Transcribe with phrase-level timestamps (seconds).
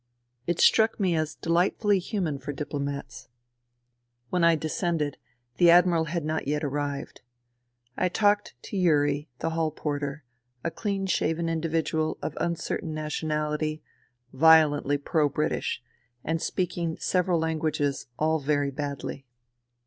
[0.47, 3.27] It struck me as delightfully human for diplomats.
[4.31, 5.19] When I descended,
[5.57, 7.21] the Admiral had not yet arrived.
[7.95, 10.23] I talked to Yuri, the hall porter,
[10.63, 13.83] a clean shaven individual of uncertain nationality,
[14.33, 15.83] violently pro British,
[16.23, 19.27] and speaking several languages all very badly.